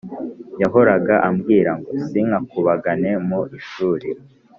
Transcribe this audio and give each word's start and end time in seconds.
yahoraga 0.61 1.15
ambwira 1.27 1.71
ngo 1.79 1.91
sinkakubagane 2.09 3.11
mu 3.27 3.39
ishuri 3.59 4.07